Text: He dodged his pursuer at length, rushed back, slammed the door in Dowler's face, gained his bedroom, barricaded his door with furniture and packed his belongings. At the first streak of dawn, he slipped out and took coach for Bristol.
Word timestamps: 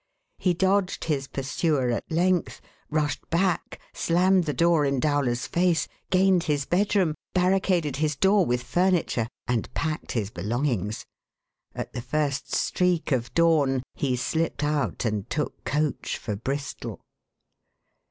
He 0.39 0.55
dodged 0.55 1.03
his 1.03 1.27
pursuer 1.27 1.91
at 1.91 2.09
length, 2.11 2.59
rushed 2.89 3.29
back, 3.29 3.79
slammed 3.93 4.45
the 4.45 4.51
door 4.53 4.83
in 4.83 4.99
Dowler's 4.99 5.45
face, 5.45 5.87
gained 6.09 6.45
his 6.45 6.65
bedroom, 6.65 7.13
barricaded 7.35 7.97
his 7.97 8.15
door 8.15 8.43
with 8.43 8.63
furniture 8.63 9.27
and 9.47 9.71
packed 9.75 10.13
his 10.13 10.31
belongings. 10.31 11.05
At 11.75 11.93
the 11.93 12.01
first 12.01 12.51
streak 12.55 13.11
of 13.11 13.31
dawn, 13.35 13.83
he 13.93 14.15
slipped 14.15 14.63
out 14.63 15.05
and 15.05 15.29
took 15.29 15.63
coach 15.65 16.17
for 16.17 16.35
Bristol. 16.35 16.99